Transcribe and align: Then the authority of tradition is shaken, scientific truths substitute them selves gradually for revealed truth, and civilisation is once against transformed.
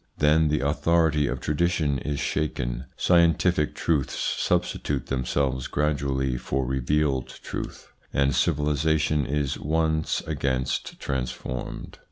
Then 0.17 0.47
the 0.47 0.61
authority 0.61 1.27
of 1.27 1.39
tradition 1.41 1.99
is 1.99 2.19
shaken, 2.19 2.85
scientific 2.97 3.75
truths 3.75 4.15
substitute 4.17 5.05
them 5.05 5.25
selves 5.25 5.67
gradually 5.67 6.37
for 6.39 6.65
revealed 6.65 7.27
truth, 7.27 7.87
and 8.11 8.33
civilisation 8.33 9.27
is 9.27 9.59
once 9.59 10.21
against 10.21 10.99
transformed. 10.99 11.99